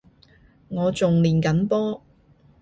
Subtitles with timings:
[0.67, 2.01] 我仲練緊波